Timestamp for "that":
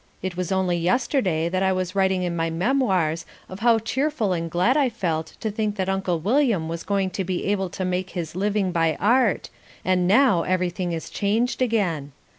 1.47-1.61, 5.75-5.89